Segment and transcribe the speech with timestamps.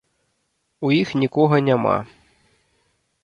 [0.87, 1.95] У іх нікога няма.